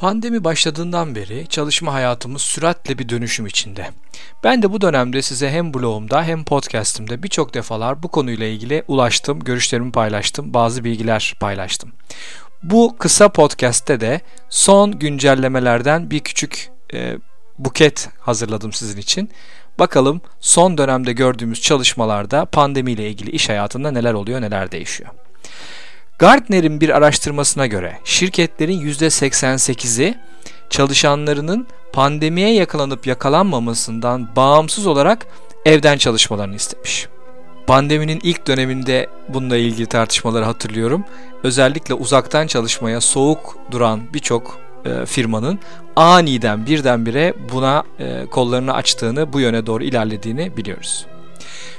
[0.00, 3.88] Pandemi başladığından beri çalışma hayatımız süratle bir dönüşüm içinde.
[4.44, 9.40] Ben de bu dönemde size hem blogumda hem podcastımda birçok defalar bu konuyla ilgili ulaştım,
[9.40, 11.92] görüşlerimi paylaştım, bazı bilgiler paylaştım.
[12.62, 17.16] Bu kısa podcast'te de son güncellemelerden bir küçük e,
[17.58, 19.30] buket hazırladım sizin için.
[19.78, 25.10] Bakalım son dönemde gördüğümüz çalışmalarda pandemiyle ilgili iş hayatında neler oluyor, neler değişiyor.
[26.20, 30.14] Gartner'in bir araştırmasına göre şirketlerin %88'i
[30.70, 35.26] çalışanlarının pandemiye yakalanıp yakalanmamasından bağımsız olarak
[35.64, 37.08] evden çalışmalarını istemiş.
[37.66, 41.04] Pandeminin ilk döneminde bununla ilgili tartışmaları hatırlıyorum.
[41.42, 45.58] Özellikle uzaktan çalışmaya soğuk duran birçok e, firmanın
[45.96, 51.06] aniden birdenbire buna e, kollarını açtığını, bu yöne doğru ilerlediğini biliyoruz.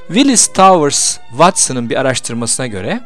[0.08, 3.02] Willis Towers Watson'ın bir araştırmasına göre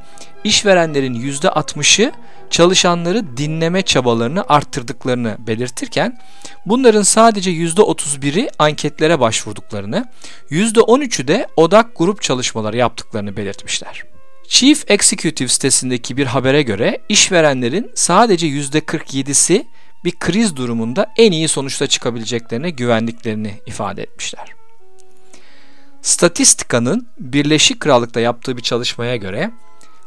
[0.45, 2.12] işverenlerin %60'ı
[2.49, 6.20] çalışanları dinleme çabalarını arttırdıklarını belirtirken
[6.66, 10.05] bunların sadece %31'i anketlere başvurduklarını,
[10.51, 14.04] %13'ü de odak grup çalışmaları yaptıklarını belirtmişler.
[14.48, 19.66] Chief Executive sitesindeki bir habere göre işverenlerin sadece %47'si
[20.04, 24.54] bir kriz durumunda en iyi sonuçta çıkabileceklerine güvendiklerini ifade etmişler.
[26.01, 29.51] Statistika'nın Birleşik Krallık'ta yaptığı bir çalışmaya göre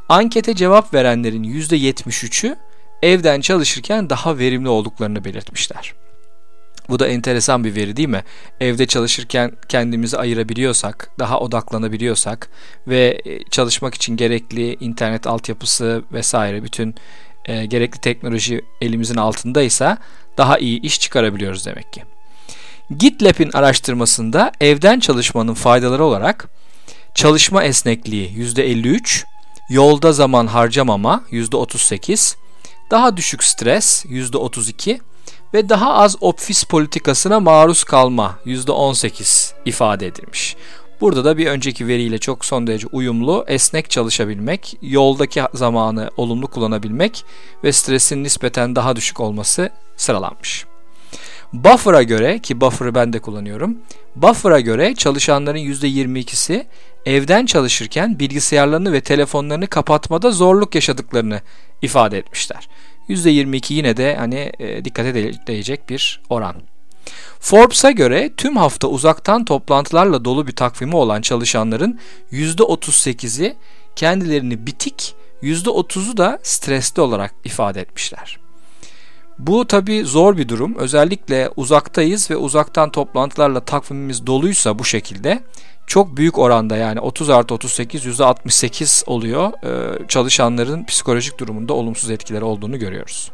[0.09, 2.56] ankete cevap verenlerin %73'ü
[3.03, 5.95] evden çalışırken daha verimli olduklarını belirtmişler.
[6.89, 8.25] Bu da enteresan bir veri değil mi?
[8.61, 12.48] Evde çalışırken kendimizi ayırabiliyorsak, daha odaklanabiliyorsak
[12.87, 16.95] ve e, çalışmak için gerekli internet altyapısı vesaire bütün
[17.45, 19.98] e, gerekli teknoloji elimizin altındaysa
[20.39, 22.03] daha iyi iş çıkarabiliyoruz demek ki.
[22.98, 26.48] GitLab'in araştırmasında evden çalışmanın faydaları olarak
[27.15, 29.25] çalışma esnekliği %53,
[29.69, 32.36] yolda zaman harcamama %38,
[32.91, 35.00] daha düşük stres %32
[35.55, 40.56] ve daha az ofis politikasına maruz kalma %18 ifade edilmiş.
[41.00, 47.25] Burada da bir önceki veriyle çok son derece uyumlu, esnek çalışabilmek, yoldaki zamanı olumlu kullanabilmek
[47.64, 50.66] ve stresin nispeten daha düşük olması sıralanmış.
[51.53, 53.78] Buffer'a göre ki Buffer'ı ben de kullanıyorum.
[54.16, 56.66] Buffer'a göre çalışanların %22'si
[57.06, 61.41] evden çalışırken bilgisayarlarını ve telefonlarını kapatmada zorluk yaşadıklarını
[61.82, 62.69] ifade etmişler.
[63.09, 66.56] %22 yine de hani e, dikkat edilecek bir oran.
[67.41, 71.98] Forbes'a göre tüm hafta uzaktan toplantılarla dolu bir takvimi olan çalışanların
[72.32, 73.56] %38'i
[73.97, 78.38] kendilerini bitik, %30'u da stresli olarak ifade etmişler.
[79.38, 80.75] Bu tabi zor bir durum.
[80.76, 85.42] Özellikle uzaktayız ve uzaktan toplantılarla takvimimiz doluysa bu şekilde
[85.88, 89.53] çok büyük oranda yani 30 artı 38 yüzde 68 oluyor.
[89.65, 93.31] Ee, çalışanların psikolojik durumunda olumsuz etkileri olduğunu görüyoruz.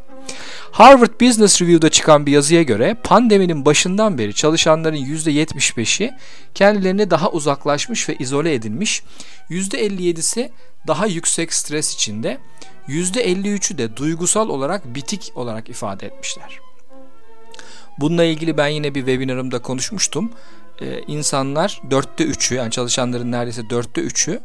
[0.73, 6.11] Harvard Business Review'da çıkan bir yazıya göre pandeminin başından beri çalışanların %75'i
[6.55, 9.03] kendilerini daha uzaklaşmış ve izole edilmiş,
[9.51, 10.51] %57'si
[10.87, 12.39] daha yüksek stres içinde,
[12.89, 16.59] %53'ü de duygusal olarak bitik olarak ifade etmişler.
[17.99, 20.31] Bununla ilgili ben yine bir webinarımda konuşmuştum.
[20.81, 24.41] Ee, insanlar dörtte üçü yani çalışanların neredeyse dörtte üçü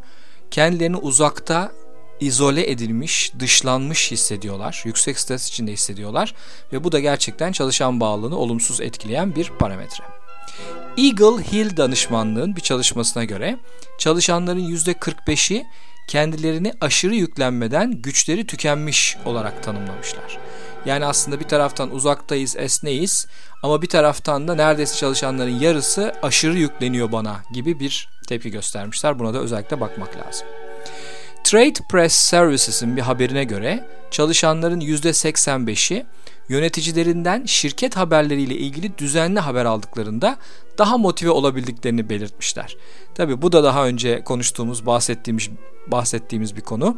[0.51, 1.71] kendilerini uzakta
[2.19, 4.81] izole edilmiş, dışlanmış hissediyorlar.
[4.85, 6.35] Yüksek stres içinde hissediyorlar
[6.73, 10.03] ve bu da gerçekten çalışan bağlılığını olumsuz etkileyen bir parametre.
[10.97, 13.57] Eagle Hill danışmanlığın bir çalışmasına göre
[13.99, 15.65] çalışanların %45'i
[16.07, 20.37] kendilerini aşırı yüklenmeden güçleri tükenmiş olarak tanımlamışlar.
[20.85, 23.27] Yani aslında bir taraftan uzaktayız, esneyiz
[23.63, 29.19] ama bir taraftan da neredeyse çalışanların yarısı aşırı yükleniyor bana gibi bir tepki göstermişler.
[29.19, 30.47] Buna da özellikle bakmak lazım.
[31.43, 36.05] Trade Press Services'in bir haberine göre çalışanların %85'i
[36.49, 40.37] yöneticilerinden şirket haberleriyle ilgili düzenli haber aldıklarında
[40.77, 42.77] daha motive olabildiklerini belirtmişler.
[43.15, 45.49] Tabi bu da daha önce konuştuğumuz, bahsettiğimiz
[45.87, 46.97] bahsettiğimiz bir konu.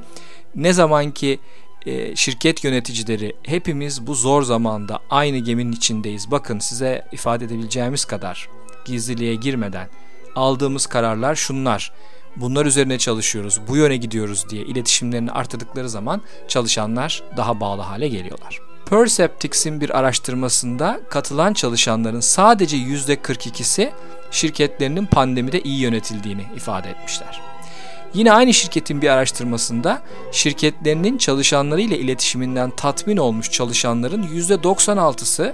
[0.55, 1.39] Ne zaman ki
[1.85, 6.31] e, şirket yöneticileri hepimiz bu zor zamanda aynı geminin içindeyiz.
[6.31, 8.49] Bakın size ifade edebileceğimiz kadar
[8.85, 9.89] gizliliğe girmeden
[10.35, 11.91] aldığımız kararlar şunlar
[12.35, 18.59] bunlar üzerine çalışıyoruz, bu yöne gidiyoruz diye iletişimlerini artırdıkları zaman çalışanlar daha bağlı hale geliyorlar.
[18.85, 23.91] Perceptics'in bir araştırmasında katılan çalışanların sadece %42'si
[24.31, 27.50] şirketlerinin pandemide iyi yönetildiğini ifade etmişler.
[28.13, 35.53] Yine aynı şirketin bir araştırmasında şirketlerinin çalışanlarıyla iletişiminden tatmin olmuş çalışanların %96'sı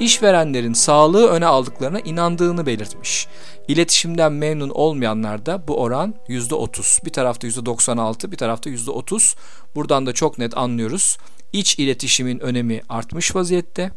[0.00, 3.26] işverenlerin sağlığı öne aldıklarına inandığını belirtmiş.
[3.68, 7.04] İletişimden memnun olmayanlar da bu oran %30.
[7.04, 9.36] Bir tarafta %96, bir tarafta %30.
[9.74, 11.18] Buradan da çok net anlıyoruz.
[11.52, 13.90] İç iletişimin önemi artmış vaziyette.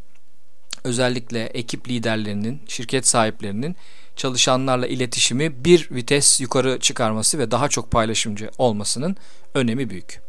[0.86, 3.76] Özellikle ekip liderlerinin, şirket sahiplerinin
[4.16, 9.16] çalışanlarla iletişimi bir vites yukarı çıkarması ve daha çok paylaşımcı olmasının
[9.54, 10.22] önemi büyük.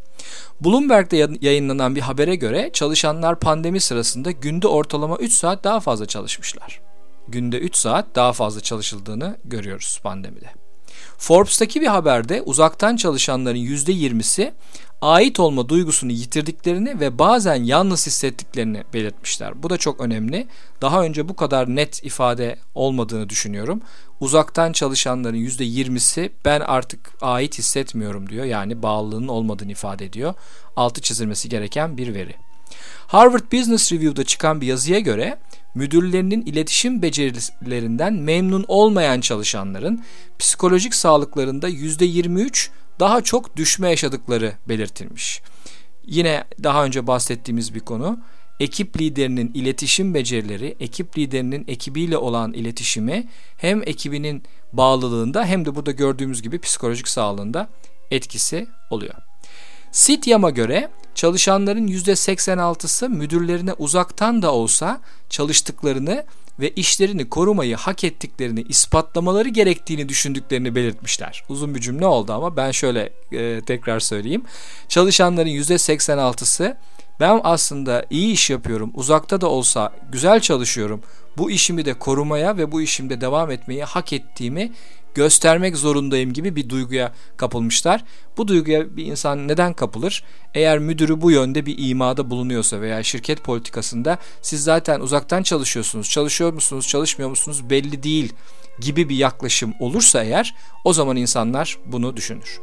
[0.60, 6.80] Bloomberg'de yayınlanan bir habere göre çalışanlar pandemi sırasında günde ortalama 3 saat daha fazla çalışmışlar.
[7.28, 10.65] Günde 3 saat daha fazla çalışıldığını görüyoruz pandemide.
[11.18, 14.52] Forbes'taki bir haberde uzaktan çalışanların %20'si
[15.00, 19.62] ait olma duygusunu yitirdiklerini ve bazen yalnız hissettiklerini belirtmişler.
[19.62, 20.46] Bu da çok önemli.
[20.82, 23.80] Daha önce bu kadar net ifade olmadığını düşünüyorum.
[24.20, 28.44] Uzaktan çalışanların %20'si ben artık ait hissetmiyorum diyor.
[28.44, 30.34] Yani bağlılığının olmadığını ifade ediyor.
[30.76, 32.34] Altı çizilmesi gereken bir veri.
[33.06, 35.38] Harvard Business Review'da çıkan bir yazıya göre
[35.76, 40.02] müdürlerinin iletişim becerilerinden memnun olmayan çalışanların
[40.38, 42.68] psikolojik sağlıklarında %23
[43.00, 45.42] daha çok düşme yaşadıkları belirtilmiş.
[46.06, 48.18] Yine daha önce bahsettiğimiz bir konu.
[48.60, 54.42] Ekip liderinin iletişim becerileri, ekip liderinin ekibiyle olan iletişimi hem ekibinin
[54.72, 57.68] bağlılığında hem de burada gördüğümüz gibi psikolojik sağlığında
[58.10, 59.25] etkisi oluyor.
[59.92, 65.00] Sityam'a göre çalışanların %86'sı müdürlerine uzaktan da olsa
[65.30, 66.24] çalıştıklarını
[66.60, 71.44] ve işlerini korumayı hak ettiklerini ispatlamaları gerektiğini düşündüklerini belirtmişler.
[71.48, 74.42] Uzun bir cümle oldu ama ben şöyle e, tekrar söyleyeyim.
[74.88, 76.76] Çalışanların %86'sı
[77.20, 81.02] ben aslında iyi iş yapıyorum, uzakta da olsa güzel çalışıyorum.
[81.36, 84.72] Bu işimi de korumaya ve bu işimde devam etmeyi hak ettiğimi
[85.16, 88.04] göstermek zorundayım gibi bir duyguya kapılmışlar.
[88.36, 90.24] Bu duyguya bir insan neden kapılır?
[90.54, 96.52] Eğer müdürü bu yönde bir imada bulunuyorsa veya şirket politikasında siz zaten uzaktan çalışıyorsunuz, çalışıyor
[96.52, 98.32] musunuz, çalışmıyor musunuz belli değil
[98.80, 100.54] gibi bir yaklaşım olursa eğer
[100.84, 102.60] o zaman insanlar bunu düşünür.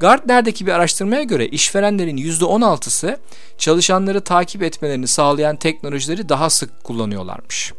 [0.00, 3.18] Gartner'deki bir araştırmaya göre işverenlerin %16'sı
[3.58, 7.72] çalışanları takip etmelerini sağlayan teknolojileri daha sık kullanıyorlarmış.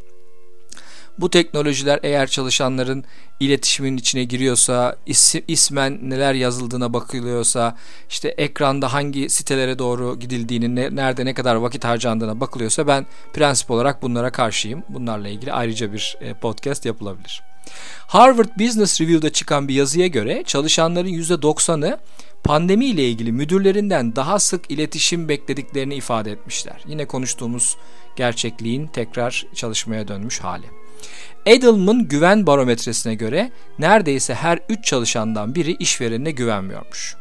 [1.19, 3.03] Bu teknolojiler eğer çalışanların
[3.39, 7.77] iletişimin içine giriyorsa, is, ismen neler yazıldığına bakılıyorsa,
[8.09, 13.71] işte ekranda hangi sitelere doğru gidildiğini, ne, nerede ne kadar vakit harcandığına bakılıyorsa ben prensip
[13.71, 14.83] olarak bunlara karşıyım.
[14.89, 17.41] Bunlarla ilgili ayrıca bir e, podcast yapılabilir.
[18.07, 21.99] Harvard Business Review'da çıkan bir yazıya göre çalışanların %90'ı
[22.43, 26.83] pandemi ile ilgili müdürlerinden daha sık iletişim beklediklerini ifade etmişler.
[26.87, 27.77] Yine konuştuğumuz
[28.15, 30.82] gerçekliğin tekrar çalışmaya dönmüş hali.
[31.45, 37.15] Edelman güven barometresine göre neredeyse her 3 çalışandan biri işverenine güvenmiyormuş.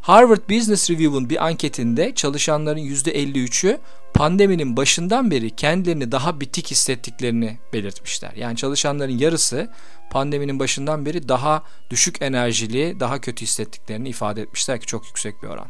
[0.00, 3.78] Harvard Business Review'un bir anketinde çalışanların %53'ü
[4.14, 8.32] pandeminin başından beri kendilerini daha bitik hissettiklerini belirtmişler.
[8.36, 9.70] Yani çalışanların yarısı
[10.10, 15.48] pandeminin başından beri daha düşük enerjili, daha kötü hissettiklerini ifade etmişler ki çok yüksek bir
[15.48, 15.66] oran.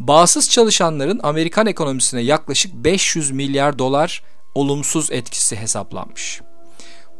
[0.00, 4.22] Bağımsız çalışanların Amerikan ekonomisine yaklaşık 500 milyar dolar
[4.54, 6.40] olumsuz etkisi hesaplanmış.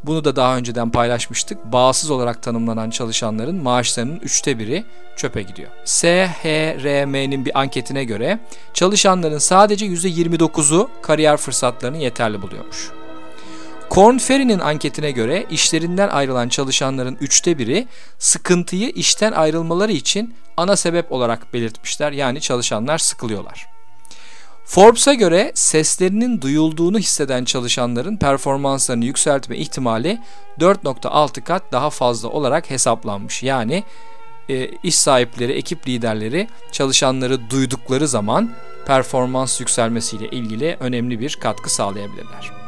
[0.05, 1.64] Bunu da daha önceden paylaşmıştık.
[1.64, 4.84] Bağımsız olarak tanımlanan çalışanların maaşlarının üçte biri
[5.17, 5.70] çöpe gidiyor.
[5.84, 8.38] SHRM'nin bir anketine göre
[8.75, 12.90] çalışanların sadece %29'u kariyer fırsatlarını yeterli buluyormuş.
[13.90, 17.88] Korn Ferry'nin anketine göre işlerinden ayrılan çalışanların üçte biri
[18.19, 22.12] sıkıntıyı işten ayrılmaları için ana sebep olarak belirtmişler.
[22.12, 23.72] Yani çalışanlar sıkılıyorlar.
[24.64, 30.19] Forbes'a göre seslerinin duyulduğunu hisseden çalışanların performanslarını yükseltme ihtimali
[30.61, 33.42] 4.6 kat daha fazla olarak hesaplanmış.
[33.42, 33.85] Yani
[34.49, 38.50] e, iş sahipleri, ekip liderleri çalışanları duydukları zaman
[38.87, 42.62] performans yükselmesiyle ilgili önemli bir katkı sağlayabilirler.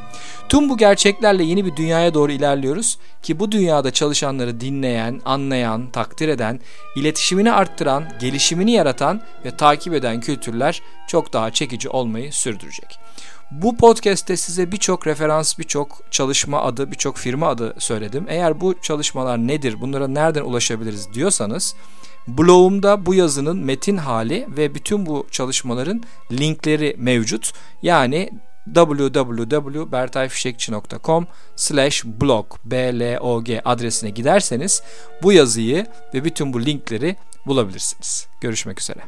[0.48, 6.28] Tüm bu gerçeklerle yeni bir dünyaya doğru ilerliyoruz ki bu dünyada çalışanları dinleyen, anlayan, takdir
[6.28, 6.60] eden,
[6.96, 12.98] iletişimini arttıran, gelişimini yaratan ve takip eden kültürler çok daha çekici olmayı sürdürecek.
[13.50, 18.26] Bu podcast'te size birçok referans, birçok çalışma adı, birçok firma adı söyledim.
[18.28, 21.74] Eğer bu çalışmalar nedir, bunlara nereden ulaşabiliriz diyorsanız
[22.28, 27.52] blogumda bu yazının metin hali ve bütün bu çalışmaların linkleri mevcut.
[27.82, 28.30] Yani
[28.74, 33.20] www.bertayfişekçi.com slash blog blog
[33.64, 34.82] adresine giderseniz
[35.22, 37.16] bu yazıyı ve bütün bu linkleri
[37.46, 38.26] bulabilirsiniz.
[38.40, 39.00] Görüşmek üzere.